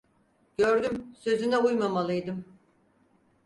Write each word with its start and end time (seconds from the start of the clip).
Gördüm, 0.57 1.15
sözüne 1.19 1.57
uymamalıydım… 1.57 2.45